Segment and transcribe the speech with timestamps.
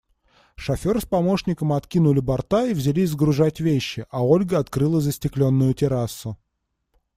[0.55, 6.39] Шофер с помощником откинули борта и взялись сгружать вещи, а Ольга открыла застекленную террасу.